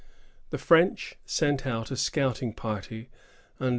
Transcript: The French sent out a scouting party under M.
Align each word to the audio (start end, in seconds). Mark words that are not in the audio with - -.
The 0.49 0.57
French 0.57 1.13
sent 1.27 1.67
out 1.67 1.91
a 1.91 1.95
scouting 1.95 2.53
party 2.55 3.07
under 3.59 3.67
M. 3.67 3.69